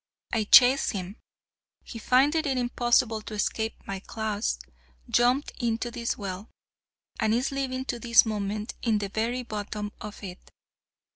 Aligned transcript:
I 0.33 0.45
chased 0.45 0.93
him. 0.93 1.17
He, 1.83 1.99
finding 1.99 2.43
it 2.45 2.57
impossible 2.57 3.21
to 3.21 3.35
escape 3.35 3.75
my 3.85 3.99
claws, 3.99 4.57
jumped 5.07 5.51
into 5.61 5.91
this 5.91 6.17
well, 6.17 6.49
and 7.19 7.35
is 7.35 7.51
living 7.51 7.85
to 7.85 7.99
this 7.99 8.25
moment 8.25 8.73
in 8.81 8.97
the 8.97 9.09
very 9.09 9.43
bottom 9.43 9.91
of 10.01 10.23
it. 10.23 10.49